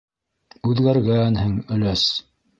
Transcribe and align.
Үҙгәргәнһең, 0.69 1.53
өләс... 1.77 2.09